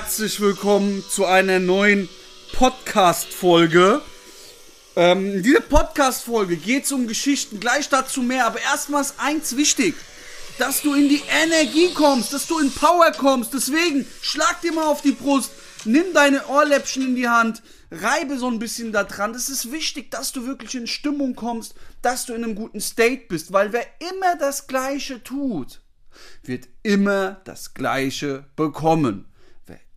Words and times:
Herzlich 0.00 0.38
willkommen 0.38 1.02
zu 1.10 1.24
einer 1.24 1.58
neuen 1.58 2.08
Podcast-Folge. 2.52 4.00
Ähm, 4.94 5.42
diese 5.42 5.60
Podcast-Folge 5.60 6.56
geht 6.56 6.90
um 6.92 7.08
Geschichten, 7.08 7.58
gleich 7.58 7.88
dazu 7.88 8.22
mehr, 8.22 8.46
aber 8.46 8.60
erstmal 8.60 9.02
ist 9.02 9.14
eins 9.18 9.56
wichtig, 9.56 9.96
dass 10.56 10.82
du 10.82 10.94
in 10.94 11.08
die 11.08 11.20
Energie 11.42 11.92
kommst, 11.94 12.32
dass 12.32 12.46
du 12.46 12.60
in 12.60 12.70
Power 12.70 13.10
kommst. 13.10 13.52
Deswegen 13.52 14.06
schlag 14.22 14.60
dir 14.60 14.72
mal 14.72 14.86
auf 14.86 15.02
die 15.02 15.10
Brust, 15.10 15.50
nimm 15.84 16.14
deine 16.14 16.46
Ohrläppchen 16.46 17.02
in 17.02 17.16
die 17.16 17.28
Hand, 17.28 17.60
reibe 17.90 18.38
so 18.38 18.48
ein 18.48 18.60
bisschen 18.60 18.92
da 18.92 19.02
dran. 19.02 19.34
Es 19.34 19.48
ist 19.48 19.72
wichtig, 19.72 20.12
dass 20.12 20.30
du 20.30 20.46
wirklich 20.46 20.76
in 20.76 20.86
Stimmung 20.86 21.34
kommst, 21.34 21.74
dass 22.02 22.24
du 22.24 22.34
in 22.34 22.44
einem 22.44 22.54
guten 22.54 22.80
State 22.80 23.24
bist, 23.28 23.52
weil 23.52 23.72
wer 23.72 23.84
immer 23.98 24.36
das 24.38 24.68
Gleiche 24.68 25.24
tut, 25.24 25.80
wird 26.44 26.68
immer 26.84 27.40
das 27.44 27.74
Gleiche 27.74 28.44
bekommen. 28.54 29.27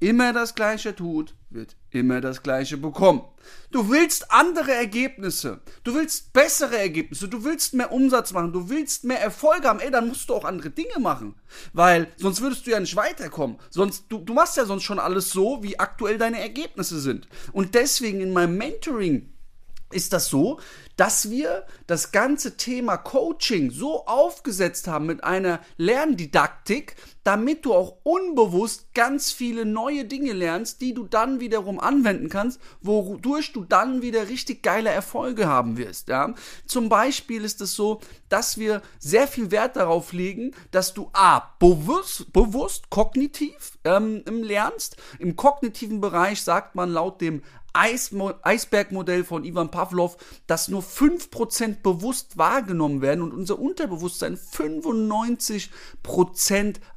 Immer 0.02 0.34
das 0.34 0.56
Gleiche 0.56 0.96
tut, 0.96 1.36
wird 1.52 1.76
immer 1.92 2.22
das 2.22 2.42
Gleiche 2.42 2.76
bekommen. 2.76 3.22
Du 3.70 3.88
willst 3.92 4.32
andere 4.32 4.74
Ergebnisse. 4.74 5.62
Du 5.84 5.94
willst 5.94 6.34
bessere 6.34 6.76
Ergebnisse. 6.76 7.28
Du 7.28 7.44
willst 7.44 7.76
mehr 7.76 7.92
Umsatz 7.92 8.34
machen. 8.34 8.52
Du 8.52 8.68
willst 8.68 9.04
mehr 9.04 9.22
Erfolge 9.22 9.68
haben. 9.68 9.80
Ey, 9.80 9.92
dann 9.92 10.08
musst 10.08 10.28
du 10.28 10.34
auch 10.34 10.44
andere 10.44 10.72
Dinge 10.72 10.98
machen. 11.00 11.36
Weil 11.74 12.08
sonst 12.18 12.42
würdest 12.42 12.66
du 12.66 12.72
ja 12.72 12.80
nicht 12.80 12.96
weiterkommen. 12.96 13.58
Sonst, 13.70 14.06
du, 14.10 14.18
du 14.18 14.34
machst 14.34 14.58
ja 14.58 14.66
sonst 14.66 14.82
schon 14.82 14.98
alles 14.98 15.30
so, 15.30 15.62
wie 15.62 15.78
aktuell 15.78 16.18
deine 16.18 16.42
Ergebnisse 16.42 17.00
sind. 17.00 17.28
Und 17.52 17.76
deswegen 17.76 18.22
in 18.22 18.34
meinem 18.34 18.58
Mentoring 18.58 19.32
ist 19.92 20.14
das 20.14 20.30
so, 20.30 20.60
dass 21.02 21.32
wir 21.32 21.66
das 21.88 22.12
ganze 22.12 22.58
Thema 22.58 22.96
Coaching 22.96 23.72
so 23.72 24.06
aufgesetzt 24.06 24.88
haben 24.88 25.08
mit 25.08 25.24
einer 25.24 25.60
Lerndidaktik, 25.78 26.96
damit 27.24 27.66
du 27.66 27.74
auch 27.74 27.98
unbewusst 28.04 28.94
ganz 28.94 29.32
viele 29.32 29.66
neue 29.66 30.06
Dinge 30.06 30.34
lernst, 30.34 30.80
die 30.80 30.94
du 30.94 31.06
dann 31.06 31.40
wiederum 31.40 31.80
anwenden 31.80 32.30
kannst, 32.30 32.62
wodurch 32.82 33.52
du 33.52 33.64
dann 33.64 34.04
wieder 34.04 34.30
richtig 34.30 34.62
geile 34.62 34.92
Erfolge 34.92 35.48
haben 35.48 35.76
wirst. 35.78 36.08
Ja? 36.08 36.36
Zum 36.68 36.88
Beispiel 36.88 37.44
ist 37.44 37.62
es 37.62 37.74
so, 37.74 38.00
dass 38.30 38.60
wir 38.60 38.84
sehr 39.00 39.28
viel 39.28 39.50
Wert 39.50 39.78
darauf 39.78 40.14
legen, 40.14 40.52
dass 40.70 40.94
du 40.94 41.10
a 41.14 41.56
bewusst, 41.58 42.32
bewusst 42.32 42.92
kognitiv 42.92 43.80
ähm, 43.86 44.24
lernst. 44.28 44.98
Im 45.18 45.36
kognitiven 45.36 46.00
Bereich 46.00 46.44
sagt 46.44 46.76
man 46.76 46.92
laut 46.92 47.22
dem 47.22 47.42
Eisbergmodell 47.74 49.24
von 49.24 49.46
Ivan 49.46 49.72
Pavlov, 49.72 50.18
dass 50.48 50.68
nur 50.68 50.82
5% 50.98 51.82
bewusst 51.82 52.38
wahrgenommen 52.38 53.02
werden 53.02 53.22
und 53.22 53.34
unser 53.34 53.60
Unterbewusstsein 53.60 54.38
95% 54.38 55.70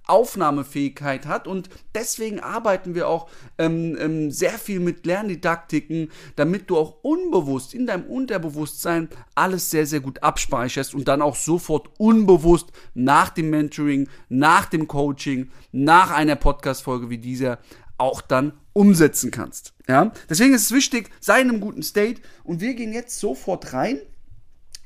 Aufnahmefähigkeit 0.06 1.26
hat 1.26 1.46
und 1.46 1.70
deswegen 1.94 2.40
arbeiten 2.40 2.94
wir 2.94 3.08
auch 3.08 3.28
ähm, 3.58 3.96
ähm, 3.98 4.30
sehr 4.30 4.58
viel 4.58 4.80
mit 4.80 5.06
Lerndidaktiken, 5.06 6.10
damit 6.36 6.68
du 6.68 6.76
auch 6.76 6.98
unbewusst 7.02 7.72
in 7.74 7.86
deinem 7.86 8.04
Unterbewusstsein 8.04 9.08
alles 9.34 9.70
sehr, 9.70 9.86
sehr 9.86 10.00
gut 10.00 10.22
abspeicherst 10.22 10.94
und 10.94 11.08
dann 11.08 11.22
auch 11.22 11.36
sofort 11.36 11.88
unbewusst 11.98 12.72
nach 12.94 13.30
dem 13.30 13.50
Mentoring, 13.50 14.08
nach 14.28 14.66
dem 14.66 14.88
Coaching, 14.88 15.50
nach 15.72 16.10
einer 16.10 16.36
Podcast-Folge 16.36 17.10
wie 17.10 17.18
dieser 17.18 17.58
auch 17.96 18.20
dann 18.20 18.52
umsetzen 18.72 19.30
kannst. 19.30 19.73
Ja? 19.88 20.12
Deswegen 20.28 20.54
ist 20.54 20.62
es 20.62 20.72
wichtig, 20.72 21.10
sei 21.20 21.40
in 21.40 21.50
einem 21.50 21.60
guten 21.60 21.82
State 21.82 22.22
und 22.42 22.60
wir 22.60 22.74
gehen 22.74 22.92
jetzt 22.92 23.18
sofort 23.18 23.72
rein. 23.72 24.00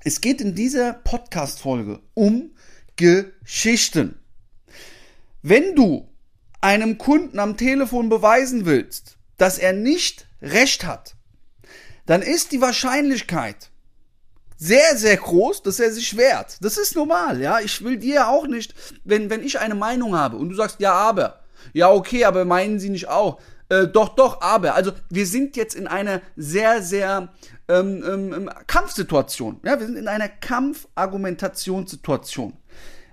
Es 0.05 0.21
geht 0.21 0.41
in 0.41 0.55
dieser 0.55 0.93
Podcast-Folge 0.93 2.01
um 2.15 2.51
Geschichten. 2.97 4.19
Wenn 5.43 5.75
du 5.75 6.09
einem 6.61 6.99
Kunden 6.99 7.39
am 7.39 7.57
Telefon 7.57 8.09
beweisen 8.09 8.67
willst, 8.67 9.17
dass 9.37 9.59
er 9.59 9.73
nicht 9.73 10.27
recht 10.43 10.85
hat, 10.85 11.15
dann 12.07 12.23
ist 12.23 12.53
die 12.53 12.61
Wahrscheinlichkeit 12.61 13.71
sehr, 14.57 14.97
sehr 14.97 15.17
groß, 15.17 15.63
dass 15.63 15.79
er 15.79 15.93
sich 15.93 16.17
wehrt. 16.17 16.57
Das 16.63 16.79
ist 16.79 16.97
normal, 16.97 17.41
ja. 17.41 17.61
Ich 17.61 17.85
will 17.85 17.97
dir 17.97 18.29
auch 18.29 18.49
nicht, 18.49 18.75
wenn, 19.05 19.31
wenn 19.31 19.45
ich 19.45 19.61
eine 19.61 19.77
Meinung 19.77 20.17
habe 20.17 20.37
und 20.37 20.49
du 20.49 20.57
sagst, 20.57 20.81
ja, 20.81 20.93
aber, 20.93 21.41
ja, 21.73 21.91
okay, 21.91 22.25
aber 22.25 22.45
meinen 22.45 22.81
Sie 22.81 22.91
nicht 22.91 23.09
auch? 23.09 23.41
Äh, 23.69 23.89
doch, 23.89 24.15
doch, 24.15 24.41
aber. 24.41 24.75
Also 24.75 24.93
wir 25.11 25.27
sind 25.27 25.57
jetzt 25.57 25.75
in 25.75 25.87
einer 25.87 26.23
sehr, 26.37 26.83
sehr 26.83 27.35
ähm, 27.69 28.03
ähm, 28.07 28.33
ähm, 28.33 28.51
Kampfsituation. 28.67 29.61
Ja, 29.65 29.79
wir 29.79 29.87
sind 29.87 29.97
in 29.97 30.09
einer 30.09 30.29
Kampfargumentationssituation. 30.29 32.55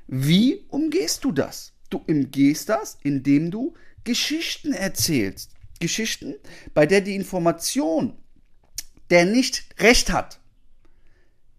Wie 0.08 0.66
umgehst 0.70 1.24
du 1.24 1.32
das? 1.32 1.74
Du 1.90 2.04
umgehst 2.08 2.70
das, 2.70 2.98
indem 3.04 3.52
du 3.52 3.76
Geschichten 4.04 4.74
erzählst. 4.74 5.52
Geschichten, 5.80 6.36
bei 6.74 6.86
der 6.86 7.02
die 7.02 7.16
Information, 7.16 8.16
der 9.10 9.26
nicht 9.26 9.66
recht 9.80 10.12
hat, 10.12 10.40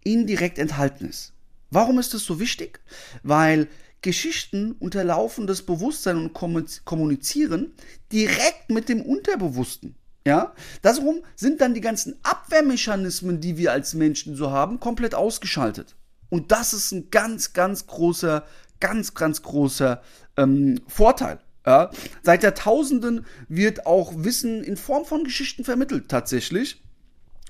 indirekt 0.04 0.58
enthalten 0.58 1.08
ist. 1.08 1.32
Warum 1.70 1.98
ist 1.98 2.14
das 2.14 2.22
so 2.22 2.40
wichtig? 2.40 2.80
Weil 3.22 3.68
Geschichten 4.06 4.70
unterlaufen 4.78 5.48
das 5.48 5.62
Bewusstsein 5.62 6.16
und 6.16 6.32
kommunizieren 6.32 7.74
direkt 8.12 8.70
mit 8.70 8.88
dem 8.88 9.02
Unterbewussten. 9.02 9.96
Ja, 10.24 10.54
darum 10.80 11.22
sind 11.34 11.60
dann 11.60 11.74
die 11.74 11.80
ganzen 11.80 12.14
Abwehrmechanismen, 12.22 13.40
die 13.40 13.56
wir 13.56 13.72
als 13.72 13.94
Menschen 13.94 14.36
so 14.36 14.52
haben, 14.52 14.78
komplett 14.78 15.16
ausgeschaltet. 15.16 15.96
Und 16.28 16.52
das 16.52 16.72
ist 16.72 16.92
ein 16.92 17.10
ganz, 17.10 17.52
ganz 17.52 17.88
großer, 17.88 18.44
ganz, 18.78 19.14
ganz 19.14 19.42
großer 19.42 20.00
ähm, 20.36 20.80
Vorteil. 20.86 21.40
Ja. 21.66 21.90
Seit 22.22 22.44
Jahrtausenden 22.44 23.26
wird 23.48 23.86
auch 23.86 24.12
Wissen 24.18 24.62
in 24.62 24.76
Form 24.76 25.04
von 25.04 25.24
Geschichten 25.24 25.64
vermittelt, 25.64 26.08
tatsächlich. 26.08 26.80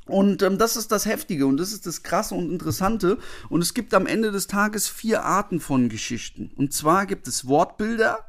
Und 0.07 0.43
ähm, 0.43 0.57
das 0.57 0.77
ist 0.77 0.93
das 0.93 1.05
Heftige 1.05 1.47
und 1.47 1.57
das 1.57 1.73
ist 1.73 1.87
das 1.87 2.03
Krasse 2.03 2.35
und 2.35 2.51
Interessante. 2.51 3.19
Und 3.49 3.61
es 3.63 3.75
gibt 3.75 3.93
am 3.93 4.07
Ende 4.07 4.31
des 4.31 4.47
Tages 4.47 4.89
vier 4.89 5.25
Arten 5.25 5.61
von 5.61 5.89
Geschichten. 5.89 6.53
Und 6.57 6.73
zwar 6.73 7.07
gibt 7.07 7.27
es 7.27 7.47
Wortbilder, 7.47 8.25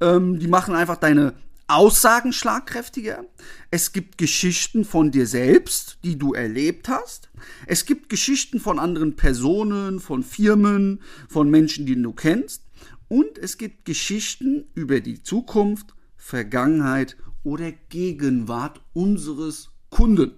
ähm, 0.00 0.38
die 0.38 0.48
machen 0.48 0.74
einfach 0.74 0.96
deine 0.96 1.34
Aussagen 1.66 2.32
schlagkräftiger. 2.32 3.24
Es 3.70 3.92
gibt 3.92 4.18
Geschichten 4.18 4.84
von 4.84 5.10
dir 5.10 5.26
selbst, 5.26 5.98
die 6.04 6.18
du 6.18 6.34
erlebt 6.34 6.88
hast. 6.88 7.30
Es 7.66 7.86
gibt 7.86 8.10
Geschichten 8.10 8.60
von 8.60 8.78
anderen 8.78 9.16
Personen, 9.16 9.98
von 10.00 10.22
Firmen, 10.22 11.00
von 11.28 11.48
Menschen, 11.48 11.86
die 11.86 12.00
du 12.00 12.12
kennst. 12.12 12.64
Und 13.08 13.38
es 13.38 13.56
gibt 13.56 13.84
Geschichten 13.86 14.66
über 14.74 15.00
die 15.00 15.22
Zukunft, 15.22 15.94
Vergangenheit 16.16 17.16
oder 17.44 17.72
Gegenwart 17.72 18.80
unseres 18.92 19.70
Kunden. 19.88 20.32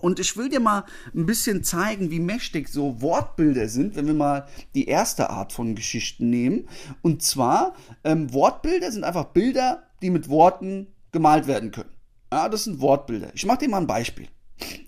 Und 0.00 0.20
ich 0.20 0.36
will 0.36 0.48
dir 0.48 0.60
mal 0.60 0.84
ein 1.14 1.26
bisschen 1.26 1.64
zeigen, 1.64 2.10
wie 2.10 2.20
mächtig 2.20 2.68
so 2.68 3.00
Wortbilder 3.00 3.68
sind, 3.68 3.96
wenn 3.96 4.06
wir 4.06 4.14
mal 4.14 4.46
die 4.74 4.86
erste 4.86 5.30
Art 5.30 5.52
von 5.52 5.74
Geschichten 5.74 6.28
nehmen. 6.30 6.68
Und 7.02 7.22
zwar, 7.22 7.74
ähm, 8.04 8.32
Wortbilder 8.32 8.92
sind 8.92 9.04
einfach 9.04 9.26
Bilder, 9.26 9.84
die 10.02 10.10
mit 10.10 10.28
Worten 10.28 10.88
gemalt 11.12 11.46
werden 11.46 11.70
können. 11.70 11.90
Ja, 12.32 12.48
das 12.48 12.64
sind 12.64 12.80
Wortbilder. 12.80 13.30
Ich 13.34 13.46
mache 13.46 13.58
dir 13.58 13.68
mal 13.68 13.78
ein 13.78 13.86
Beispiel. 13.86 14.28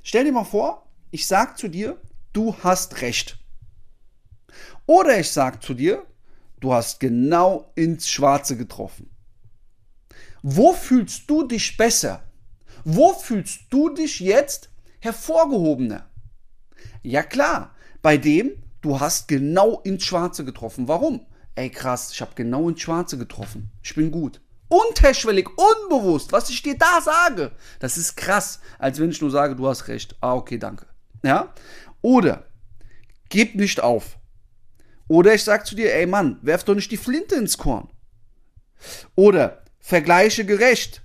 Stell 0.02 0.24
dir 0.24 0.32
mal 0.32 0.44
vor, 0.44 0.86
ich 1.10 1.26
sage 1.26 1.54
zu 1.54 1.68
dir, 1.68 2.00
du 2.32 2.54
hast 2.62 3.00
recht. 3.00 3.38
Oder 4.86 5.18
ich 5.18 5.30
sage 5.30 5.60
zu 5.60 5.74
dir, 5.74 6.04
du 6.60 6.72
hast 6.72 7.00
genau 7.00 7.72
ins 7.74 8.08
Schwarze 8.10 8.56
getroffen. 8.56 9.10
Wo 10.42 10.72
fühlst 10.72 11.28
du 11.28 11.47
dich 11.47 11.77
besser? 11.77 12.22
Wo 12.84 13.12
fühlst 13.12 13.62
du 13.71 13.91
dich 13.91 14.21
jetzt 14.21 14.67
hervorgehobener. 15.00 16.09
Ja 17.03 17.22
klar, 17.22 17.74
bei 18.03 18.16
dem, 18.16 18.53
du 18.80 19.00
hast 19.00 19.28
genau 19.28 19.80
ins 19.80 20.04
Schwarze 20.04 20.45
getroffen. 20.45 20.89
Warum? 20.89 21.27
Ey 21.54 21.71
krass, 21.71 22.12
ich 22.12 22.21
habe 22.21 22.33
genau 22.34 22.68
ins 22.68 22.80
Schwarze 22.80 23.18
getroffen. 23.18 23.71
Ich 23.83 23.95
bin 23.95 24.10
gut. 24.10 24.41
Unterschwellig, 24.68 25.48
unbewusst, 25.48 26.30
was 26.33 26.50
ich 26.50 26.62
dir 26.62 26.77
da 26.77 27.00
sage. 27.00 27.53
Das 27.80 27.97
ist 27.97 28.16
krass, 28.16 28.60
als 28.78 29.00
wenn 29.00 29.10
ich 29.10 29.21
nur 29.21 29.30
sage, 29.30 29.56
du 29.56 29.66
hast 29.66 29.89
recht. 29.89 30.16
Ah, 30.21 30.34
okay, 30.34 30.59
danke. 30.59 30.86
Ja? 31.22 31.54
Oder, 32.03 32.45
gib 33.28 33.54
nicht 33.54 33.80
auf. 33.80 34.18
Oder 35.09 35.34
ich 35.34 35.42
sag 35.42 35.66
zu 35.66 35.74
dir, 35.74 35.95
ey 35.95 36.06
Mann, 36.06 36.39
werf 36.42 36.65
doch 36.65 36.74
nicht 36.74 36.91
die 36.91 36.98
Flinte 36.98 37.34
ins 37.34 37.56
Korn. 37.56 37.89
Oder, 39.15 39.65
vergleiche 39.80 40.45
gerecht. 40.45 41.03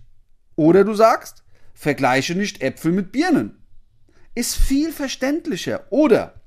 Oder 0.55 0.83
du 0.83 0.93
sagst, 0.93 1.43
vergleiche 1.73 2.35
nicht 2.35 2.61
Äpfel 2.61 2.91
mit 2.91 3.11
Birnen 3.11 3.62
ist 4.35 4.55
viel 4.55 4.91
verständlicher. 4.91 5.85
Oder 5.89 6.41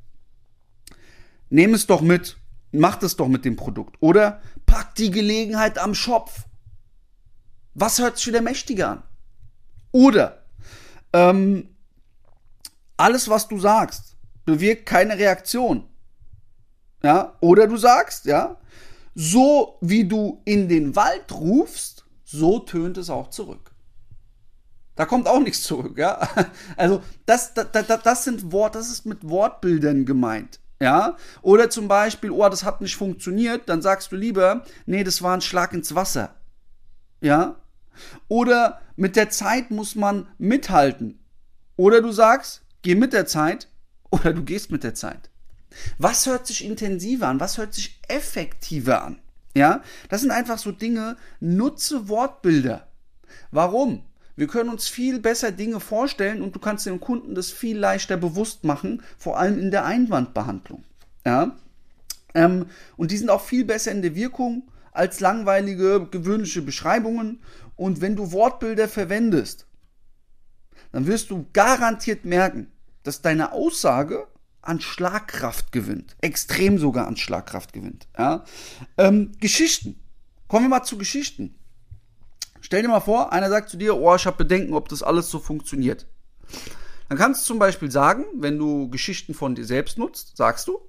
nehm 1.50 1.74
es 1.74 1.86
doch 1.86 2.00
mit, 2.00 2.36
mach 2.72 3.02
es 3.02 3.16
doch 3.16 3.28
mit 3.28 3.44
dem 3.44 3.56
Produkt. 3.56 3.96
Oder 4.00 4.40
pack 4.66 4.94
die 4.96 5.10
Gelegenheit 5.10 5.78
am 5.78 5.94
Schopf. 5.94 6.44
Was 7.74 7.98
hört 7.98 8.18
sich 8.18 8.28
wieder 8.28 8.42
mächtiger 8.42 8.88
an? 8.90 9.02
Oder 9.92 10.44
ähm, 11.12 11.76
alles, 12.96 13.28
was 13.28 13.48
du 13.48 13.58
sagst, 13.58 14.16
bewirkt 14.44 14.86
keine 14.86 15.18
Reaktion. 15.18 15.84
Ja, 17.02 17.36
oder 17.40 17.66
du 17.66 17.76
sagst, 17.76 18.24
ja, 18.24 18.58
so 19.14 19.78
wie 19.80 20.06
du 20.06 20.42
in 20.44 20.68
den 20.68 20.96
Wald 20.96 21.32
rufst, 21.32 22.04
so 22.24 22.58
tönt 22.58 22.98
es 22.98 23.10
auch 23.10 23.30
zurück. 23.30 23.75
Da 24.96 25.04
kommt 25.04 25.28
auch 25.28 25.40
nichts 25.40 25.62
zurück, 25.62 25.98
ja. 25.98 26.28
Also 26.76 27.02
das, 27.26 27.54
das, 27.54 27.70
das, 27.70 28.02
das 28.02 28.25
sind 28.25 28.50
Wort, 28.50 28.75
das 28.75 28.90
ist 28.90 29.06
mit 29.06 29.28
Wortbildern 29.28 30.04
gemeint. 30.04 30.58
Ja, 30.81 31.16
oder 31.40 31.70
zum 31.70 31.88
Beispiel, 31.88 32.31
oh, 32.31 32.48
das 32.48 32.64
hat 32.64 32.82
nicht 32.82 32.96
funktioniert, 32.96 33.69
dann 33.69 33.81
sagst 33.81 34.12
du 34.12 34.16
lieber, 34.16 34.64
nee, 34.84 35.04
das 35.04 35.22
war 35.22 35.34
ein 35.34 35.40
Schlag 35.40 35.72
ins 35.72 35.94
Wasser. 35.94 36.34
Ja, 37.22 37.56
oder 38.28 38.81
mit 38.96 39.16
der 39.16 39.31
Zeit 39.31 39.70
muss 39.70 39.94
man 39.94 40.28
mithalten. 40.37 41.19
Oder 41.76 42.02
du 42.02 42.12
sagst, 42.12 42.62
geh 42.82 42.94
mit 42.94 43.14
der 43.14 43.26
Zeit, 43.26 43.69
oder 44.10 44.34
du 44.34 44.44
gehst 44.44 44.70
mit 44.70 44.84
der 44.84 44.94
Zeit. 44.94 45.31
Was 45.98 46.26
hört 46.26 46.46
sich 46.46 46.64
intensiver 46.64 47.28
an? 47.28 47.40
Was 47.40 47.58
hört 47.58 47.75
sich 47.75 48.00
effektiver 48.08 49.02
an? 49.02 49.19
Ja, 49.54 49.82
das 50.10 50.20
sind 50.20 50.31
einfach 50.31 50.58
so 50.58 50.72
Dinge, 50.72 51.16
nutze 51.40 52.08
Wortbilder. 52.08 52.87
Warum? 53.50 54.04
Wir 54.36 54.46
können 54.46 54.68
uns 54.68 54.86
viel 54.86 55.18
besser 55.18 55.50
Dinge 55.50 55.80
vorstellen 55.80 56.42
und 56.42 56.54
du 56.54 56.60
kannst 56.60 56.84
dem 56.86 57.00
Kunden 57.00 57.34
das 57.34 57.50
viel 57.50 57.78
leichter 57.78 58.18
bewusst 58.18 58.64
machen, 58.64 59.02
vor 59.18 59.38
allem 59.38 59.58
in 59.58 59.70
der 59.70 59.86
Einwandbehandlung. 59.86 60.84
Ja? 61.24 61.56
Ähm, 62.34 62.66
und 62.98 63.10
die 63.10 63.16
sind 63.16 63.30
auch 63.30 63.40
viel 63.40 63.64
besser 63.64 63.92
in 63.92 64.02
der 64.02 64.14
Wirkung 64.14 64.70
als 64.92 65.20
langweilige, 65.20 66.06
gewöhnliche 66.10 66.62
Beschreibungen. 66.62 67.40
Und 67.76 68.00
wenn 68.02 68.14
du 68.14 68.32
Wortbilder 68.32 68.88
verwendest, 68.88 69.66
dann 70.92 71.06
wirst 71.06 71.30
du 71.30 71.46
garantiert 71.52 72.24
merken, 72.24 72.68
dass 73.02 73.22
deine 73.22 73.52
Aussage 73.52 74.26
an 74.60 74.80
Schlagkraft 74.80 75.72
gewinnt. 75.72 76.16
Extrem 76.20 76.78
sogar 76.78 77.06
an 77.06 77.16
Schlagkraft 77.16 77.72
gewinnt. 77.72 78.06
Ja? 78.18 78.44
Ähm, 78.98 79.32
Geschichten. 79.40 79.98
Kommen 80.48 80.66
wir 80.66 80.70
mal 80.70 80.84
zu 80.84 80.98
Geschichten. 80.98 81.54
Stell 82.61 82.82
dir 82.82 82.88
mal 82.88 83.00
vor, 83.00 83.32
einer 83.32 83.50
sagt 83.50 83.70
zu 83.70 83.76
dir, 83.76 83.97
oh, 83.97 84.14
ich 84.14 84.26
habe 84.26 84.38
Bedenken, 84.38 84.75
ob 84.75 84.88
das 84.88 85.03
alles 85.03 85.31
so 85.31 85.38
funktioniert. 85.38 86.06
Dann 87.08 87.19
kannst 87.19 87.43
du 87.43 87.47
zum 87.47 87.58
Beispiel 87.58 87.91
sagen, 87.91 88.25
wenn 88.35 88.58
du 88.58 88.91
Geschichten 88.91 89.35
von 89.35 89.55
dir 89.55 89.64
selbst 89.64 89.99
nutzt, 89.99 90.37
sagst 90.37 90.69
du, 90.69 90.81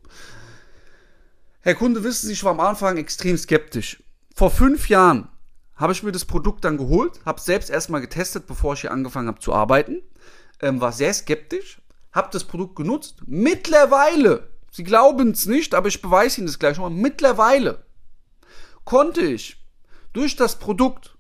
Herr 1.62 1.76
Kunde, 1.76 2.04
wissen 2.04 2.28
Sie, 2.28 2.34
ich 2.34 2.44
war 2.44 2.52
am 2.52 2.60
Anfang 2.60 2.98
extrem 2.98 3.38
skeptisch. 3.38 4.02
Vor 4.34 4.52
fünf 4.52 4.90
Jahren 4.90 5.28
habe 5.76 5.94
ich 5.94 6.02
mir 6.02 6.12
das 6.12 6.26
Produkt 6.26 6.64
dann 6.64 6.78
geholt, 6.78 7.20
habe 7.26 7.40
es 7.40 7.46
selbst 7.46 7.70
erstmal 7.70 8.02
getestet, 8.02 8.48
bevor 8.48 8.74
ich 8.74 8.82
hier 8.82 8.92
angefangen 8.92 9.28
habe 9.28 9.40
zu 9.40 9.54
arbeiten, 9.54 10.02
ähm, 10.62 10.82
war 10.82 10.92
sehr 10.92 11.14
skeptisch, 11.14 11.82
habe 12.12 12.30
das 12.32 12.46
Produkt 12.46 12.76
genutzt. 12.78 13.22
Mittlerweile, 13.26 14.50
Sie 14.72 14.84
glauben 14.84 15.32
es 15.32 15.46
nicht, 15.46 15.76
aber 15.76 15.88
ich 15.88 16.02
beweise 16.02 16.40
Ihnen 16.40 16.48
das 16.48 16.58
gleich 16.58 16.78
schon 16.78 16.84
mal, 16.84 17.02
mittlerweile 17.02 17.86
konnte 18.86 19.22
ich 19.22 19.58
durch 20.14 20.36
das 20.36 20.58
Produkt 20.60 21.17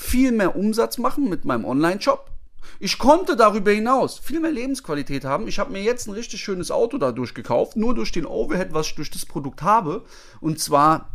viel 0.00 0.32
mehr 0.32 0.56
Umsatz 0.56 0.96
machen 0.96 1.28
mit 1.28 1.44
meinem 1.44 1.66
Online-Shop. 1.66 2.30
Ich 2.78 2.98
konnte 2.98 3.36
darüber 3.36 3.70
hinaus 3.70 4.18
viel 4.18 4.40
mehr 4.40 4.50
Lebensqualität 4.50 5.26
haben. 5.26 5.46
Ich 5.46 5.58
habe 5.58 5.72
mir 5.72 5.82
jetzt 5.82 6.08
ein 6.08 6.14
richtig 6.14 6.40
schönes 6.40 6.70
Auto 6.70 6.96
dadurch 6.96 7.34
gekauft, 7.34 7.76
nur 7.76 7.94
durch 7.94 8.10
den 8.10 8.24
Overhead, 8.24 8.72
was 8.72 8.86
ich 8.86 8.94
durch 8.94 9.10
das 9.10 9.26
Produkt 9.26 9.60
habe. 9.60 10.04
Und 10.40 10.58
zwar, 10.58 11.10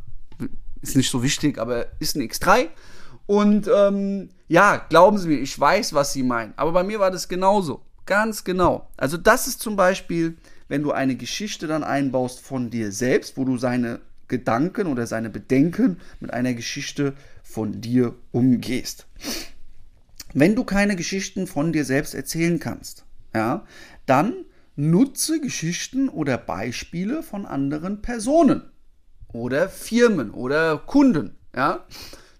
ist 0.81 0.95
nicht 0.95 1.09
so 1.09 1.23
wichtig, 1.23 1.57
aber 1.57 1.87
ist 1.99 2.15
ein 2.15 2.21
X3. 2.21 2.67
Und 3.25 3.67
ähm, 3.75 4.29
ja, 4.47 4.77
glauben 4.77 5.17
Sie 5.17 5.29
mir, 5.29 5.39
ich 5.39 5.59
weiß, 5.59 5.93
was 5.93 6.13
Sie 6.13 6.21
meinen. 6.21 6.53
Aber 6.55 6.71
bei 6.71 6.83
mir 6.83 6.99
war 6.99 7.09
das 7.09 7.27
genauso. 7.27 7.81
Ganz 8.05 8.43
genau. 8.43 8.87
Also 8.97 9.17
das 9.17 9.47
ist 9.47 9.61
zum 9.61 9.75
Beispiel, 9.75 10.37
wenn 10.67 10.83
du 10.83 10.91
eine 10.91 11.15
Geschichte 11.15 11.65
dann 11.65 11.83
einbaust 11.83 12.39
von 12.39 12.69
dir 12.69 12.91
selbst, 12.91 13.35
wo 13.35 13.45
du 13.45 13.57
seine 13.57 13.99
Gedanken 14.27 14.87
oder 14.87 15.07
seine 15.07 15.29
Bedenken 15.29 15.99
mit 16.19 16.33
einer 16.33 16.53
Geschichte 16.53 17.13
von 17.43 17.81
dir 17.81 18.15
umgehst. 18.31 19.07
Wenn 20.33 20.55
du 20.55 20.63
keine 20.63 20.95
Geschichten 20.95 21.47
von 21.47 21.71
dir 21.71 21.85
selbst 21.85 22.13
erzählen 22.13 22.59
kannst, 22.59 23.05
ja, 23.33 23.65
dann 24.05 24.45
nutze 24.75 25.39
Geschichten 25.39 26.09
oder 26.09 26.37
Beispiele 26.37 27.23
von 27.23 27.45
anderen 27.45 28.01
Personen 28.01 28.63
oder 29.29 29.69
Firmen 29.69 30.31
oder 30.31 30.77
Kunden. 30.77 31.37
Ja. 31.55 31.85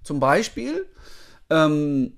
Zum 0.04 0.20
Beispiel, 0.20 0.86
ähm, 1.50 2.14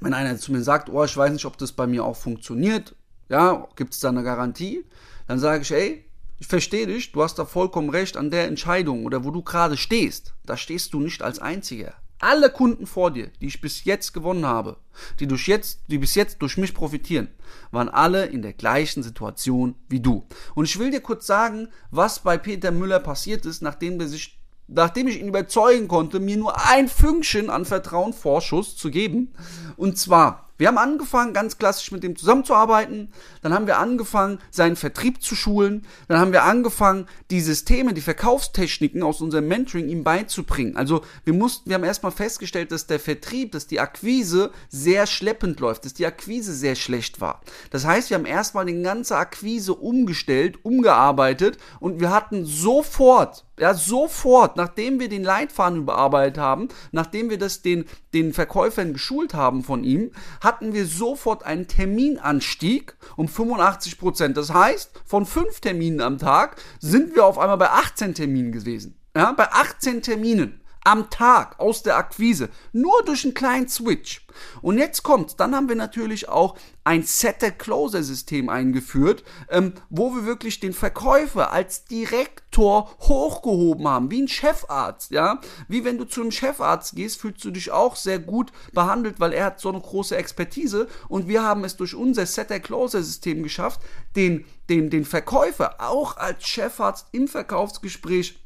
wenn 0.00 0.14
einer 0.14 0.36
zu 0.38 0.52
mir 0.52 0.62
sagt, 0.62 0.88
oh, 0.88 1.04
ich 1.04 1.16
weiß 1.16 1.32
nicht, 1.32 1.44
ob 1.44 1.58
das 1.58 1.72
bei 1.72 1.86
mir 1.86 2.04
auch 2.04 2.16
funktioniert, 2.16 2.94
ja, 3.28 3.68
gibt 3.76 3.94
es 3.94 4.00
da 4.00 4.08
eine 4.08 4.22
Garantie, 4.22 4.84
dann 5.26 5.38
sage 5.38 5.62
ich, 5.62 5.72
ey, 5.72 6.04
ich 6.38 6.46
verstehe 6.46 6.86
dich, 6.86 7.12
du 7.12 7.22
hast 7.22 7.38
da 7.38 7.44
vollkommen 7.44 7.90
recht 7.90 8.16
an 8.16 8.30
der 8.30 8.46
Entscheidung 8.46 9.04
oder 9.04 9.24
wo 9.24 9.30
du 9.30 9.42
gerade 9.42 9.76
stehst. 9.76 10.34
Da 10.44 10.56
stehst 10.56 10.94
du 10.94 11.00
nicht 11.00 11.22
als 11.22 11.40
Einziger. 11.40 11.94
Alle 12.20 12.50
Kunden 12.50 12.86
vor 12.86 13.12
dir, 13.12 13.30
die 13.40 13.46
ich 13.46 13.60
bis 13.60 13.84
jetzt 13.84 14.12
gewonnen 14.12 14.44
habe, 14.44 14.76
die 15.20 15.28
durch 15.28 15.46
jetzt, 15.46 15.82
die 15.86 15.98
bis 15.98 16.16
jetzt 16.16 16.42
durch 16.42 16.56
mich 16.56 16.74
profitieren, 16.74 17.28
waren 17.70 17.88
alle 17.88 18.26
in 18.26 18.42
der 18.42 18.52
gleichen 18.52 19.04
Situation 19.04 19.76
wie 19.88 20.00
du. 20.00 20.26
Und 20.54 20.64
ich 20.64 20.78
will 20.78 20.90
dir 20.90 21.00
kurz 21.00 21.26
sagen, 21.26 21.68
was 21.90 22.20
bei 22.20 22.36
Peter 22.36 22.72
Müller 22.72 22.98
passiert 22.98 23.46
ist, 23.46 23.62
nachdem 23.62 24.00
er 24.00 24.08
sich 24.08 24.38
nachdem 24.70 25.08
ich 25.08 25.18
ihn 25.18 25.28
überzeugen 25.28 25.88
konnte, 25.88 26.20
mir 26.20 26.36
nur 26.36 26.68
ein 26.68 26.88
Fünkchen 26.88 27.48
an 27.48 27.64
Vertrauen 27.64 28.12
Vorschuss 28.12 28.76
zu 28.76 28.90
geben. 28.90 29.32
Und 29.76 29.96
zwar, 29.96 30.47
wir 30.58 30.68
haben 30.68 30.78
angefangen, 30.78 31.32
ganz 31.32 31.56
klassisch 31.56 31.92
mit 31.92 32.02
dem 32.02 32.16
zusammenzuarbeiten. 32.16 33.12
Dann 33.42 33.54
haben 33.54 33.66
wir 33.66 33.78
angefangen, 33.78 34.40
seinen 34.50 34.76
Vertrieb 34.76 35.22
zu 35.22 35.36
schulen. 35.36 35.86
Dann 36.08 36.18
haben 36.18 36.32
wir 36.32 36.42
angefangen, 36.42 37.06
die 37.30 37.40
Systeme, 37.40 37.94
die 37.94 38.00
Verkaufstechniken 38.00 39.02
aus 39.02 39.20
unserem 39.20 39.46
Mentoring 39.46 39.88
ihm 39.88 40.02
beizubringen. 40.02 40.76
Also 40.76 41.02
wir 41.24 41.32
mussten, 41.32 41.70
wir 41.70 41.74
haben 41.76 41.84
erstmal 41.84 42.12
festgestellt, 42.12 42.72
dass 42.72 42.88
der 42.88 42.98
Vertrieb, 42.98 43.52
dass 43.52 43.68
die 43.68 43.80
Akquise 43.80 44.50
sehr 44.68 45.06
schleppend 45.06 45.60
läuft, 45.60 45.84
dass 45.84 45.94
die 45.94 46.06
Akquise 46.06 46.52
sehr 46.52 46.74
schlecht 46.74 47.20
war. 47.20 47.40
Das 47.70 47.86
heißt, 47.86 48.10
wir 48.10 48.16
haben 48.16 48.26
erstmal 48.26 48.66
die 48.66 48.82
ganze 48.82 49.16
Akquise 49.16 49.74
umgestellt, 49.74 50.58
umgearbeitet 50.64 51.58
und 51.78 52.00
wir 52.00 52.10
hatten 52.10 52.44
sofort 52.44 53.44
ja, 53.58 53.74
sofort, 53.74 54.56
nachdem 54.56 55.00
wir 55.00 55.08
den 55.08 55.24
Leitfaden 55.24 55.80
überarbeitet 55.80 56.38
haben, 56.38 56.68
nachdem 56.92 57.30
wir 57.30 57.38
das 57.38 57.62
den, 57.62 57.84
den 58.14 58.32
Verkäufern 58.32 58.92
geschult 58.92 59.34
haben 59.34 59.62
von 59.62 59.84
ihm, 59.84 60.12
hatten 60.48 60.72
wir 60.72 60.86
sofort 60.86 61.44
einen 61.44 61.68
Terminanstieg 61.68 62.96
um 63.16 63.28
85 63.28 63.98
Prozent. 63.98 64.36
Das 64.38 64.50
heißt, 64.54 64.90
von 65.04 65.26
fünf 65.26 65.60
Terminen 65.60 66.00
am 66.00 66.16
Tag 66.16 66.56
sind 66.80 67.14
wir 67.14 67.26
auf 67.26 67.38
einmal 67.38 67.58
bei 67.58 67.68
18 67.68 68.14
Terminen 68.14 68.50
gewesen. 68.50 68.98
Ja, 69.14 69.32
bei 69.32 69.52
18 69.52 70.00
Terminen 70.00 70.62
am 70.84 71.10
Tag 71.10 71.58
aus 71.58 71.82
der 71.82 71.96
Akquise. 71.96 72.48
Nur 72.72 73.02
durch 73.04 73.24
einen 73.24 73.34
kleinen 73.34 73.68
Switch. 73.68 74.26
Und 74.62 74.78
jetzt 74.78 75.02
kommt's, 75.02 75.36
dann 75.36 75.54
haben 75.54 75.68
wir 75.68 75.76
natürlich 75.76 76.28
auch 76.28 76.56
ein 76.84 77.02
Setter-Closer-System 77.02 78.48
eingeführt, 78.48 79.22
ähm, 79.50 79.74
wo 79.90 80.14
wir 80.14 80.24
wirklich 80.24 80.60
den 80.60 80.72
Verkäufer 80.72 81.52
als 81.52 81.84
Direktor 81.84 82.90
hochgehoben 83.00 83.86
haben, 83.86 84.10
wie 84.10 84.22
ein 84.22 84.28
Chefarzt, 84.28 85.10
ja. 85.10 85.40
Wie 85.68 85.84
wenn 85.84 85.98
du 85.98 86.04
zu 86.04 86.22
einem 86.22 86.30
Chefarzt 86.30 86.94
gehst, 86.96 87.20
fühlst 87.20 87.44
du 87.44 87.50
dich 87.50 87.70
auch 87.70 87.94
sehr 87.94 88.18
gut 88.18 88.52
behandelt, 88.72 89.20
weil 89.20 89.34
er 89.34 89.46
hat 89.46 89.60
so 89.60 89.68
eine 89.68 89.80
große 89.80 90.16
Expertise 90.16 90.88
und 91.08 91.28
wir 91.28 91.42
haben 91.42 91.64
es 91.64 91.76
durch 91.76 91.94
unser 91.94 92.24
Setter-Closer-System 92.24 93.42
geschafft, 93.42 93.80
den, 94.16 94.46
den, 94.70 94.88
den 94.88 95.04
Verkäufer 95.04 95.76
auch 95.80 96.16
als 96.16 96.46
Chefarzt 96.46 97.08
im 97.12 97.28
Verkaufsgespräch 97.28 98.38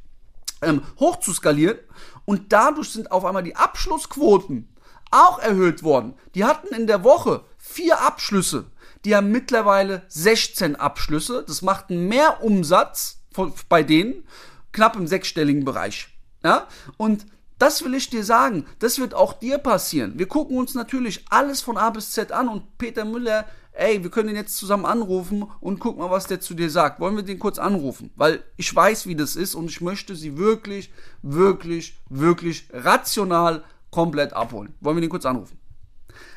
ähm, 0.63 0.83
hochzuskalieren 0.99 1.79
und 2.25 2.53
dadurch 2.53 2.91
sind 2.91 3.13
auf 3.13 3.25
einmal 3.25 3.43
die 3.43 3.57
Abschlussquoten 3.57 4.69
auch 5.11 5.39
erhöht 5.39 5.83
worden. 5.83 6.15
Die 6.35 6.45
hatten 6.45 6.75
in 6.75 6.87
der 6.87 7.05
Woche 7.05 7.45
vier 7.59 8.01
Abschlüsse. 8.01 8.65
Die 9.05 9.15
haben 9.15 9.31
mittlerweile 9.31 10.03
16 10.09 10.77
Abschlüsse. 10.77 11.45
Das 11.47 11.63
macht 11.63 11.91
einen 11.91 12.09
Mehrumsatz 12.09 13.19
von, 13.33 13.53
bei 13.69 13.83
denen, 13.83 14.27
knapp 14.73 14.97
im 14.97 15.07
sechsstelligen 15.07 15.65
Bereich. 15.65 16.09
Ja? 16.45 16.67
Und 16.97 17.27
das 17.59 17.85
will 17.85 17.95
ich 17.95 18.11
dir 18.11 18.25
sagen. 18.25 18.67
Das 18.79 18.99
wird 18.99 19.15
auch 19.15 19.35
dir 19.35 19.59
passieren. 19.59 20.19
Wir 20.19 20.27
gucken 20.27 20.57
uns 20.57 20.75
natürlich 20.75 21.25
alles 21.31 21.61
von 21.61 21.77
A 21.77 21.91
bis 21.91 22.13
Z 22.13 22.33
an 22.33 22.49
und 22.49 22.79
Peter 22.79 23.05
Müller 23.05 23.47
ey, 23.73 24.03
wir 24.03 24.11
können 24.11 24.29
den 24.29 24.37
jetzt 24.37 24.57
zusammen 24.57 24.85
anrufen 24.85 25.45
und 25.61 25.81
guck 25.81 25.99
mal, 25.99 26.11
was 26.11 26.27
der 26.27 26.41
zu 26.41 26.55
dir 26.55 26.71
sagt. 26.71 27.01
Wollen 27.01 27.17
wir 27.17 27.23
den 27.23 27.39
kurz 27.39 27.59
anrufen? 27.59 28.11
Weil 28.17 28.43
ich 28.57 28.75
weiß, 28.75 29.07
wie 29.07 29.17
das 29.17 29.37
ist 29.37 29.55
und 29.55 29.71
ich 29.71 29.81
möchte 29.81 30.15
sie 30.15 30.37
wirklich, 30.37 30.93
wirklich, 31.23 31.99
wirklich 32.09 32.69
rational 32.73 33.65
komplett 33.91 34.33
abholen. 34.33 34.75
Wollen 34.81 34.97
wir 34.97 35.01
den 35.03 35.11
kurz 35.11 35.27
anrufen? 35.27 35.59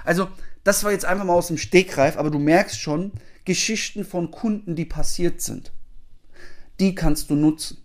Also, 0.03 0.27
das 0.63 0.83
war 0.83 0.91
jetzt 0.91 1.05
einfach 1.05 1.25
mal 1.25 1.33
aus 1.33 1.47
dem 1.47 1.57
Stegreif, 1.57 2.17
aber 2.17 2.29
du 2.29 2.39
merkst 2.39 2.79
schon, 2.79 3.11
Geschichten 3.43 4.03
von 4.03 4.31
Kunden, 4.31 4.75
die 4.75 4.85
passiert 4.85 5.41
sind, 5.41 5.71
die 6.79 6.95
kannst 6.95 7.29
du 7.29 7.35
nutzen. 7.35 7.77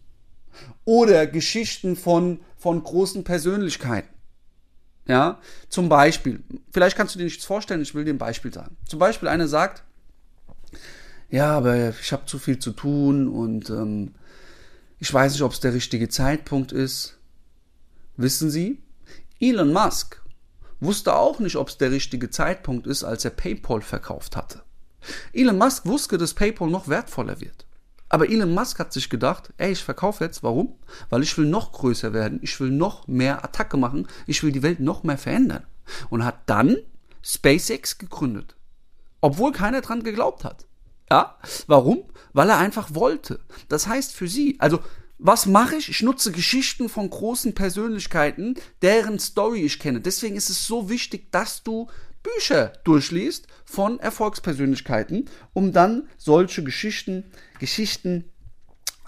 Oder 0.85 1.27
Geschichten 1.27 1.97
von, 1.97 2.41
von 2.57 2.83
großen 2.83 3.25
Persönlichkeiten. 3.25 4.09
Ja, 5.07 5.41
zum 5.69 5.89
Beispiel, 5.89 6.43
vielleicht 6.71 6.97
kannst 6.97 7.15
du 7.15 7.19
dir 7.19 7.25
nichts 7.25 7.45
vorstellen, 7.45 7.83
ich 7.83 7.95
will 7.95 8.05
dir 8.05 8.13
ein 8.13 8.19
Beispiel 8.19 8.53
sagen. 8.53 8.77
Zum 8.87 8.99
Beispiel 8.99 9.29
einer 9.29 9.49
sagt, 9.49 9.83
ja, 11.31 11.57
aber 11.57 11.91
ich 11.91 12.13
habe 12.13 12.27
zu 12.27 12.39
viel 12.39 12.59
zu 12.59 12.73
tun 12.73 13.29
und 13.29 13.71
ähm, 13.71 14.15
ich 14.99 15.13
weiß 15.13 15.33
nicht, 15.33 15.43
ob 15.43 15.53
es 15.53 15.61
der 15.61 15.75
richtige 15.75 16.09
Zeitpunkt 16.09 16.73
ist. 16.73 17.17
Wissen 18.17 18.51
Sie, 18.51 18.83
Elon 19.41 19.73
Musk 19.73 20.21
wusste 20.81 21.15
auch 21.15 21.39
nicht, 21.39 21.57
ob 21.57 21.69
es 21.69 21.79
der 21.79 21.91
richtige 21.91 22.31
Zeitpunkt 22.31 22.87
ist, 22.87 23.05
als 23.05 23.25
er 23.25 23.31
PayPal 23.31 23.81
verkauft 23.81 24.37
hatte. 24.37 24.63
Elon 25.33 25.57
Musk 25.57 25.87
wusste, 25.87 26.19
dass 26.19 26.35
PayPal 26.35 26.69
noch 26.69 26.89
wertvoller 26.89 27.41
wird. 27.41 27.67
Aber 28.11 28.29
Elon 28.29 28.53
Musk 28.53 28.79
hat 28.81 28.93
sich 28.93 29.09
gedacht, 29.09 29.55
ey, 29.57 29.73
ich 29.73 29.83
verkaufe 29.83 30.25
jetzt. 30.25 30.43
Warum? 30.43 30.75
Weil 31.09 31.23
ich 31.23 31.39
will 31.39 31.47
noch 31.47 31.73
größer 31.73 32.13
werden. 32.13 32.41
Ich 32.43 32.59
will 32.61 32.71
noch 32.71 33.07
mehr 33.07 33.45
Attacke 33.45 33.77
machen. 33.77 34.09
Ich 34.27 34.43
will 34.43 34.53
die 34.53 34.65
Welt 34.65 34.81
noch 34.81 35.05
mehr 35.05 35.17
verändern. 35.17 35.65
Und 36.11 36.25
hat 36.25 36.41
dann 36.47 36.77
SpaceX 37.23 37.99
gegründet. 37.99 38.57
Obwohl 39.21 39.53
keiner 39.53 39.81
dran 39.81 40.03
geglaubt 40.03 40.45
hat. 40.45 40.67
Ja? 41.09 41.39
Warum? 41.69 42.03
Weil 42.33 42.51
er 42.51 42.59
einfach 42.59 42.95
wollte. 42.95 43.41
Das 43.69 43.87
heißt 43.87 44.13
für 44.13 44.29
sie, 44.29 44.57
also 44.59 44.81
was 45.19 45.47
mache 45.47 45.77
ich? 45.77 45.89
Ich 45.89 46.03
nutze 46.03 46.33
Geschichten 46.33 46.89
von 46.89 47.11
großen 47.11 47.55
Persönlichkeiten, 47.55 48.55
deren 48.83 49.19
Story 49.19 49.61
ich 49.61 49.79
kenne. 49.79 50.01
Deswegen 50.01 50.35
ist 50.35 50.51
es 50.51 50.67
so 50.67 50.89
wichtig, 50.89 51.31
dass 51.31 51.63
du 51.63 51.89
Bücher 52.23 52.73
durchliest 52.85 53.47
von 53.65 53.99
Erfolgspersönlichkeiten, 54.01 55.29
um 55.53 55.73
dann 55.73 56.09
solche 56.19 56.63
Geschichten, 56.63 57.25
Geschichten 57.59 58.25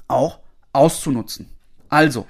auch 0.09 0.41
auszunutzen. 0.73 1.49
Also, 1.89 2.27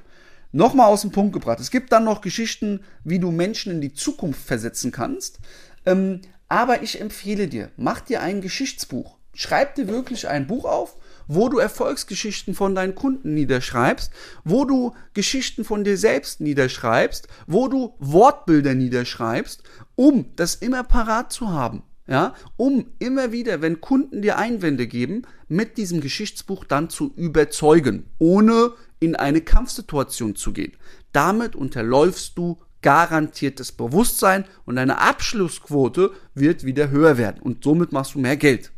nochmal 0.51 0.89
aus 0.89 1.03
dem 1.03 1.13
Punkt 1.13 1.33
gebracht. 1.33 1.61
Es 1.61 1.71
gibt 1.71 1.93
dann 1.93 2.05
noch 2.05 2.21
Geschichten, 2.21 2.85
wie 3.05 3.19
du 3.19 3.31
Menschen 3.31 3.73
in 3.73 3.81
die 3.81 3.95
Zukunft 3.95 4.43
versetzen 4.43 4.91
kannst. 4.91 5.39
Ähm, 5.87 6.21
aber 6.49 6.83
ich 6.83 7.01
empfehle 7.01 7.49
dir, 7.49 7.71
mach 7.77 8.01
dir 8.01 8.21
ein 8.21 8.41
Geschichtsbuch. 8.41 9.17
Schreib 9.35 9.75
dir 9.75 9.89
wirklich 9.89 10.29
ein 10.29 10.47
Buch 10.47 10.65
auf 10.65 10.97
wo 11.29 11.49
du 11.49 11.59
Erfolgsgeschichten 11.59 12.55
von 12.55 12.75
deinen 12.75 12.95
Kunden 12.95 13.35
niederschreibst, 13.35 14.13
wo 14.45 14.65
du 14.65 14.95
Geschichten 15.15 15.65
von 15.65 15.85
dir 15.85 15.97
selbst 15.97 16.41
niederschreibst, 16.41 17.29
wo 17.47 17.69
du 17.69 17.95
Wortbilder 17.99 18.75
niederschreibst, 18.75 19.63
um 19.95 20.27
das 20.37 20.55
immer 20.55 20.85
parat 20.85 21.33
zu 21.33 21.51
haben. 21.51 21.83
Ja, 22.09 22.35
um 22.57 22.87
immer 22.99 23.31
wieder, 23.31 23.63
wenn 23.63 23.81
Kunden 23.81 24.23
dir 24.23 24.37
Einwände 24.37 24.89
geben, 24.89 25.23
mit 25.49 25.79
diesem 25.79 26.01
Geschichtsbuch 26.01 26.65
dann 26.65 26.91
zu 26.91 27.13
überzeugen, 27.15 28.07
ohne 28.19 28.73
in 28.99 29.15
eine 29.15 29.41
Kampfsituation 29.41 30.35
zu 30.35 30.53
gehen. 30.53 30.73
Damit 31.13 31.55
unterläufst 31.55 32.37
du 32.37 32.59
garantiertes 32.83 33.73
Bewusstsein 33.73 34.45
und 34.65 34.77
deine 34.77 34.99
Abschlussquote 34.99 36.13
wird 36.35 36.65
wieder 36.65 36.91
höher 36.91 37.17
werden 37.17 37.41
und 37.41 37.65
somit 37.65 37.93
machst 37.93 38.15
du 38.15 38.19
mehr 38.19 38.37
Geld. 38.37 38.73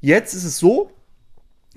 Jetzt 0.00 0.34
ist 0.34 0.44
es 0.44 0.58
so, 0.58 0.90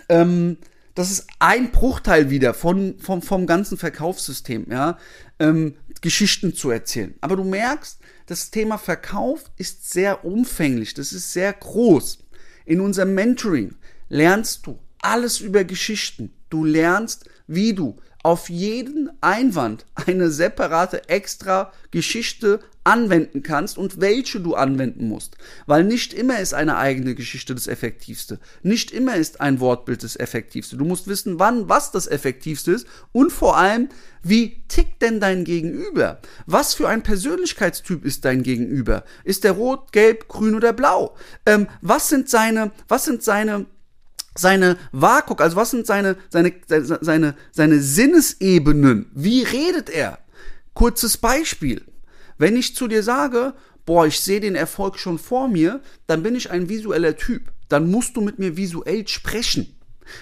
ähm, 0.09 0.57
das 0.95 1.11
ist 1.11 1.27
ein 1.39 1.71
Bruchteil 1.71 2.31
wieder 2.31 2.53
von, 2.53 2.97
vom, 2.99 3.21
vom 3.21 3.45
ganzen 3.45 3.77
Verkaufssystem, 3.77 4.65
ja, 4.69 4.97
ähm, 5.39 5.75
Geschichten 6.01 6.55
zu 6.55 6.71
erzählen. 6.71 7.13
Aber 7.21 7.35
du 7.35 7.43
merkst, 7.43 7.99
das 8.25 8.49
Thema 8.49 8.77
Verkauf 8.77 9.43
ist 9.57 9.91
sehr 9.91 10.25
umfänglich, 10.25 10.93
das 10.93 11.13
ist 11.13 11.33
sehr 11.33 11.53
groß. 11.53 12.19
In 12.65 12.81
unserem 12.81 13.13
Mentoring 13.13 13.75
lernst 14.09 14.65
du 14.65 14.79
alles 14.99 15.39
über 15.39 15.63
Geschichten. 15.63 16.33
Du 16.49 16.63
lernst, 16.63 17.29
wie 17.45 17.73
du 17.73 17.97
auf 18.23 18.49
jeden 18.49 19.09
Einwand 19.21 19.85
eine 19.95 20.29
separate 20.29 21.07
extra 21.09 21.71
Geschichte 21.91 22.59
anwenden 22.87 23.43
kannst 23.43 23.77
und 23.77 23.99
welche 23.99 24.39
du 24.39 24.55
anwenden 24.55 25.09
musst. 25.09 25.35
Weil 25.65 25.83
nicht 25.83 26.13
immer 26.13 26.39
ist 26.39 26.53
eine 26.53 26.77
eigene 26.77 27.15
Geschichte 27.15 27.53
das 27.53 27.67
Effektivste. 27.67 28.39
Nicht 28.63 28.91
immer 28.91 29.15
ist 29.17 29.41
ein 29.41 29.59
Wortbild 29.59 30.03
das 30.03 30.15
Effektivste. 30.15 30.77
Du 30.77 30.85
musst 30.85 31.07
wissen, 31.07 31.37
wann 31.37 31.67
was 31.67 31.91
das 31.91 32.07
Effektivste 32.07 32.71
ist 32.71 32.87
und 33.11 33.33
vor 33.33 33.57
allem, 33.57 33.89
wie 34.23 34.61
tickt 34.69 35.01
denn 35.01 35.19
dein 35.19 35.43
Gegenüber? 35.43 36.19
Was 36.45 36.73
für 36.73 36.87
ein 36.87 37.03
Persönlichkeitstyp 37.03 38.05
ist 38.05 38.23
dein 38.23 38.41
Gegenüber? 38.41 39.03
Ist 39.25 39.43
der 39.43 39.51
rot, 39.51 39.91
gelb, 39.91 40.29
grün 40.29 40.55
oder 40.55 40.71
blau? 40.71 41.15
Ähm, 41.45 41.67
was 41.81 42.07
sind 42.07 42.29
seine, 42.29 42.71
was 42.87 43.03
sind 43.03 43.21
seine 43.21 43.65
seine 44.37 44.77
Wahrguck, 44.91 45.41
also 45.41 45.55
was 45.55 45.71
sind 45.71 45.85
seine, 45.85 46.15
seine, 46.29 46.53
seine, 46.67 47.35
seine 47.51 47.79
Sinnesebenen? 47.81 49.11
Wie 49.13 49.43
redet 49.43 49.89
er? 49.89 50.19
Kurzes 50.73 51.17
Beispiel. 51.17 51.83
Wenn 52.37 52.55
ich 52.55 52.75
zu 52.75 52.87
dir 52.87 53.03
sage, 53.03 53.53
boah, 53.85 54.05
ich 54.05 54.19
sehe 54.19 54.39
den 54.39 54.55
Erfolg 54.55 54.99
schon 54.99 55.17
vor 55.17 55.47
mir, 55.47 55.81
dann 56.05 56.23
bin 56.23 56.35
ich 56.35 56.51
ein 56.51 56.69
visueller 56.69 57.15
Typ. 57.15 57.51
Dann 57.69 57.89
musst 57.89 58.15
du 58.15 58.21
mit 58.21 58.37
mir 58.37 58.57
visuell 58.57 59.07
sprechen. 59.07 59.75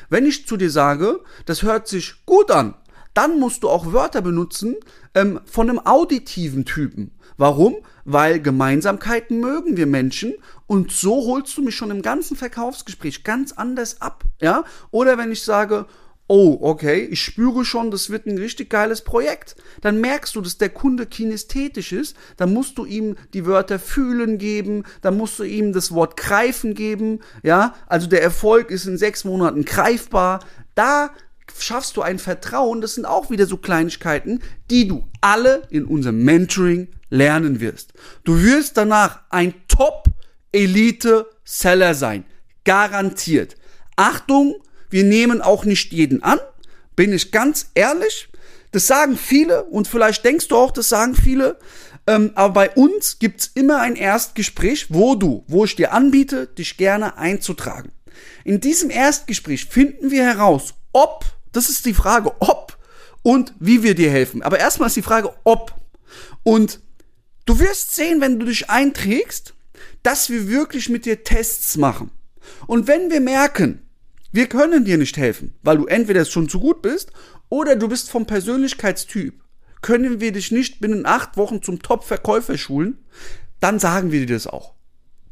Wenn 0.10 0.26
ich 0.26 0.48
zu 0.48 0.58
dir 0.58 0.70
sage, 0.70 1.20
das 1.46 1.62
hört 1.62 1.88
sich 1.88 2.26
gut 2.26 2.52
an, 2.52 2.76
dann 3.14 3.40
musst 3.40 3.64
du 3.64 3.70
auch 3.70 3.94
Wörter 3.94 4.22
benutzen 4.22 4.76
ähm, 5.14 5.40
von 5.46 5.70
einem 5.70 5.80
auditiven 5.80 6.66
Typen. 6.66 7.12
Warum? 7.38 7.76
Weil 8.06 8.40
Gemeinsamkeiten 8.40 9.40
mögen 9.40 9.78
wir 9.78 9.88
Menschen 9.88 10.34
und 10.68 10.92
so 10.92 11.26
holst 11.26 11.58
du 11.58 11.62
mich 11.62 11.76
schon 11.76 11.92
im 11.92 12.02
ganzen 12.02 12.38
Verkaufsgespräch 12.38 13.24
ganz 13.24 13.52
anders 13.52 14.02
ab, 14.02 14.24
ja? 14.42 14.64
Oder 14.92 15.18
wenn 15.18 15.32
ich 15.32 15.44
sage, 15.44 15.86
oh, 16.28 16.58
okay, 16.62 17.02
ich 17.04 17.22
spüre 17.22 17.66
schon, 17.66 17.92
das 17.92 18.10
wird 18.10 18.26
ein 18.26 18.38
richtig 18.38 18.70
geiles 18.70 19.02
Projekt. 19.02 19.56
Dann 19.82 20.02
merkst 20.02 20.36
du, 20.36 20.42
dass 20.42 20.58
der 20.58 20.70
Kunde 20.70 21.06
kinästhetisch 21.06 21.92
ist. 21.92 22.16
Dann 22.38 22.54
musst 22.54 22.78
du 22.78 22.86
ihm 22.86 23.16
die 23.34 23.46
Wörter 23.46 23.80
fühlen 23.80 24.38
geben. 24.38 24.84
Dann 25.02 25.18
musst 25.18 25.38
du 25.40 25.44
ihm 25.44 25.72
das 25.72 25.92
Wort 25.92 26.18
greifen 26.18 26.74
geben. 26.74 27.20
Ja, 27.44 27.76
also 27.88 28.08
der 28.08 28.24
Erfolg 28.24 28.72
ist 28.72 28.88
in 28.88 28.98
sechs 28.98 29.24
Monaten 29.24 29.66
greifbar. 29.66 30.40
Da 30.74 31.12
schaffst 31.58 31.96
du 31.96 32.02
ein 32.02 32.18
Vertrauen. 32.18 32.82
Das 32.82 32.96
sind 32.96 33.06
auch 33.06 33.30
wieder 33.30 33.46
so 33.46 33.58
Kleinigkeiten, 33.58 34.42
die 34.72 34.88
du 34.88 35.08
alle 35.22 35.64
in 35.70 35.86
unserem 35.86 36.24
Mentoring 36.24 36.88
lernen 37.16 37.60
wirst. 37.60 37.94
Du 38.24 38.42
wirst 38.42 38.78
danach 38.78 39.20
ein 39.30 39.54
Top-Elite-Seller 39.68 41.96
sein. 41.96 42.24
Garantiert. 42.64 43.58
Achtung, 43.96 44.56
wir 44.90 45.04
nehmen 45.04 45.42
auch 45.42 45.66
nicht 45.66 45.94
jeden 45.94 46.24
an. 46.24 46.40
Bin 46.96 47.14
ich 47.14 47.32
ganz 47.32 47.70
ehrlich. 47.74 48.30
Das 48.72 48.88
sagen 48.88 49.18
viele 49.18 49.64
und 49.64 49.88
vielleicht 49.88 50.26
denkst 50.26 50.50
du 50.50 50.58
auch, 50.58 50.72
das 50.72 50.90
sagen 50.90 51.16
viele. 51.16 51.58
Ähm, 52.08 52.32
aber 52.36 52.54
bei 52.54 52.70
uns 52.72 53.20
gibt's 53.20 53.50
immer 53.54 53.80
ein 53.80 53.96
Erstgespräch, 53.96 54.88
wo 54.90 55.16
du, 55.16 55.44
wo 55.48 55.66
ich 55.66 55.76
dir 55.76 55.94
anbiete, 55.94 56.48
dich 56.48 56.78
gerne 56.78 57.18
einzutragen. 57.18 57.92
In 58.44 58.60
diesem 58.60 58.90
Erstgespräch 58.90 59.66
finden 59.66 60.12
wir 60.12 60.24
heraus, 60.24 60.74
ob, 60.94 61.26
das 61.52 61.70
ist 61.70 61.86
die 61.86 61.94
Frage, 61.94 62.34
ob 62.40 62.78
und 63.24 63.54
wie 63.60 63.82
wir 63.82 63.96
dir 63.96 64.12
helfen. 64.12 64.44
Aber 64.44 64.60
erstmal 64.60 64.88
ist 64.88 64.98
die 64.98 65.02
Frage, 65.02 65.34
ob. 65.44 65.74
Und 66.44 66.80
Du 67.46 67.60
wirst 67.60 67.96
sehen, 67.96 68.22
wenn 68.22 68.40
du 68.40 68.46
dich 68.48 68.70
einträgst, 68.72 69.54
dass 70.02 70.30
wir 70.30 70.50
wirklich 70.50 70.90
mit 70.90 71.06
dir 71.06 71.24
Tests 71.24 71.78
machen. 71.78 72.10
Und 72.66 72.88
wenn 72.88 73.12
wir 73.12 73.22
merken, 73.22 73.84
wir 74.32 74.48
können 74.48 74.84
dir 74.84 74.98
nicht 74.98 75.18
helfen, 75.18 75.54
weil 75.62 75.78
du 75.78 75.86
entweder 75.86 76.26
schon 76.26 76.50
zu 76.50 76.60
gut 76.60 76.82
bist 76.82 77.12
oder 77.50 77.76
du 77.76 77.88
bist 77.88 78.10
vom 78.10 78.26
Persönlichkeitstyp, 78.26 79.40
können 79.82 80.20
wir 80.20 80.32
dich 80.32 80.52
nicht 80.52 80.82
binnen 80.82 81.06
acht 81.06 81.38
Wochen 81.38 81.62
zum 81.62 81.82
Top-Verkäufer 81.82 82.58
schulen, 82.58 82.98
dann 83.60 83.80
sagen 83.80 84.12
wir 84.12 84.26
dir 84.26 84.34
das 84.34 84.48
auch. 84.48 84.74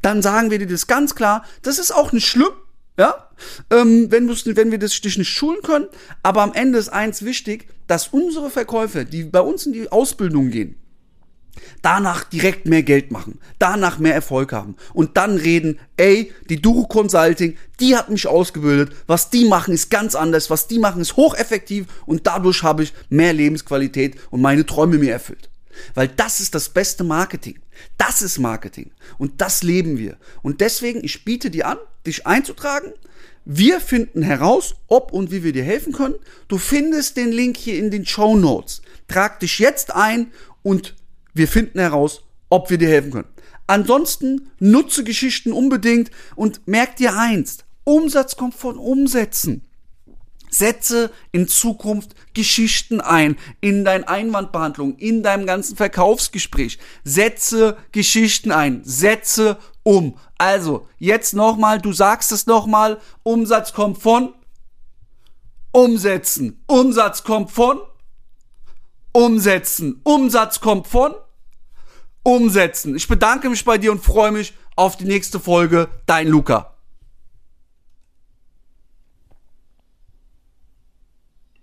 Dann 0.00 0.22
sagen 0.22 0.52
wir 0.52 0.58
dir 0.60 0.68
das 0.68 0.86
ganz 0.86 1.16
klar. 1.16 1.44
Das 1.62 1.78
ist 1.78 1.90
auch 1.90 2.12
nicht 2.12 2.26
schlimm, 2.26 2.52
ja, 2.96 3.28
ähm, 3.70 4.10
wenn, 4.10 4.28
wenn 4.28 4.70
wir 4.70 4.78
das, 4.78 5.00
dich 5.00 5.18
nicht 5.18 5.28
schulen 5.28 5.62
können. 5.62 5.88
Aber 6.22 6.42
am 6.42 6.54
Ende 6.54 6.78
ist 6.78 6.90
eins 6.90 7.24
wichtig, 7.24 7.66
dass 7.88 8.08
unsere 8.08 8.50
Verkäufer, 8.50 9.04
die 9.04 9.24
bei 9.24 9.40
uns 9.40 9.66
in 9.66 9.72
die 9.72 9.90
Ausbildung 9.90 10.50
gehen, 10.50 10.76
danach 11.82 12.24
direkt 12.24 12.66
mehr 12.66 12.82
Geld 12.82 13.10
machen, 13.10 13.38
danach 13.58 13.98
mehr 13.98 14.14
Erfolg 14.14 14.52
haben 14.52 14.76
und 14.92 15.16
dann 15.16 15.36
reden, 15.36 15.78
ey, 15.96 16.32
die 16.48 16.60
Duro 16.60 16.86
Consulting, 16.86 17.56
die 17.80 17.96
hat 17.96 18.10
mich 18.10 18.26
ausgebildet, 18.26 18.92
was 19.06 19.30
die 19.30 19.44
machen 19.44 19.74
ist 19.74 19.90
ganz 19.90 20.14
anders, 20.14 20.50
was 20.50 20.68
die 20.68 20.78
machen 20.78 21.02
ist 21.02 21.16
hocheffektiv 21.16 21.86
und 22.06 22.26
dadurch 22.26 22.62
habe 22.62 22.82
ich 22.82 22.92
mehr 23.08 23.32
Lebensqualität 23.32 24.16
und 24.30 24.40
meine 24.40 24.66
Träume 24.66 24.98
mir 24.98 25.12
erfüllt. 25.12 25.48
Weil 25.94 26.08
das 26.08 26.40
ist 26.40 26.54
das 26.54 26.68
beste 26.68 27.04
Marketing. 27.04 27.58
Das 27.98 28.22
ist 28.22 28.38
Marketing. 28.38 28.90
Und 29.18 29.40
das 29.40 29.62
leben 29.62 29.98
wir. 29.98 30.16
Und 30.42 30.60
deswegen, 30.60 31.04
ich 31.04 31.24
biete 31.24 31.50
dir 31.50 31.66
an, 31.66 31.78
dich 32.06 32.26
einzutragen. 32.26 32.92
Wir 33.44 33.80
finden 33.80 34.22
heraus, 34.22 34.74
ob 34.86 35.12
und 35.12 35.30
wie 35.30 35.42
wir 35.42 35.52
dir 35.52 35.64
helfen 35.64 35.92
können. 35.92 36.14
Du 36.48 36.58
findest 36.58 37.16
den 37.16 37.30
Link 37.30 37.56
hier 37.56 37.78
in 37.78 37.90
den 37.90 38.06
Show 38.06 38.36
Notes. 38.36 38.82
Trag 39.08 39.40
dich 39.40 39.58
jetzt 39.58 39.94
ein 39.94 40.28
und 40.62 40.94
wir 41.34 41.48
finden 41.48 41.78
heraus, 41.78 42.22
ob 42.48 42.70
wir 42.70 42.78
dir 42.78 42.88
helfen 42.88 43.10
können. 43.10 43.28
Ansonsten 43.66 44.50
nutze 44.58 45.04
Geschichten 45.04 45.52
unbedingt 45.52 46.10
und 46.36 46.66
merk 46.66 46.96
dir 46.96 47.16
eins, 47.16 47.58
Umsatz 47.84 48.36
kommt 48.36 48.54
von 48.54 48.78
Umsätzen. 48.78 49.62
Setze 50.50 51.10
in 51.32 51.48
Zukunft 51.48 52.14
Geschichten 52.32 53.00
ein 53.00 53.36
in 53.60 53.84
deine 53.84 54.06
Einwandbehandlung, 54.06 54.96
in 54.98 55.22
deinem 55.22 55.46
ganzen 55.46 55.76
Verkaufsgespräch. 55.76 56.78
Setze 57.02 57.76
Geschichten 57.90 58.52
ein, 58.52 58.82
setze 58.84 59.58
um. 59.82 60.16
Also, 60.38 60.86
jetzt 60.98 61.34
nochmal, 61.34 61.80
du 61.80 61.92
sagst 61.92 62.30
es 62.30 62.46
nochmal, 62.46 63.00
Umsatz 63.24 63.72
kommt 63.72 63.98
von 63.98 64.32
Umsätzen. 65.72 66.62
Umsatz 66.68 67.24
kommt 67.24 67.50
von 67.50 67.80
umsetzen. 69.12 70.00
Umsatz 70.04 70.60
kommt 70.60 70.86
von 70.86 71.14
umsetzen. 72.24 72.96
Ich 72.96 73.06
bedanke 73.06 73.48
mich 73.48 73.64
bei 73.64 73.78
dir 73.78 73.92
und 73.92 74.04
freue 74.04 74.32
mich 74.32 74.54
auf 74.74 74.96
die 74.96 75.04
nächste 75.04 75.38
Folge. 75.38 75.88
Dein 76.06 76.26
Luca. 76.26 76.73